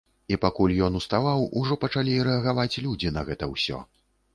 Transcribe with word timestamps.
І 0.35 0.37
пакуль 0.45 0.73
ён 0.87 0.97
уставаў, 1.01 1.45
ужо 1.63 1.79
пачалі 1.85 2.19
рэагаваць 2.31 2.71
людзі 2.85 3.17
на 3.21 3.31
гэта 3.33 3.57
ўсё. 3.57 3.89